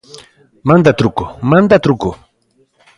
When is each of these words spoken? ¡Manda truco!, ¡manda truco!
¡Manda 0.67 0.91
truco!, 0.99 1.23
¡manda 1.51 1.77
truco! 1.85 2.09